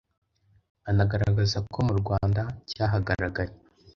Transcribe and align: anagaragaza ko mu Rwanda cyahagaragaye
anagaragaza 0.89 1.57
ko 1.71 1.79
mu 1.87 1.93
Rwanda 2.01 2.41
cyahagaragaye 2.69 3.53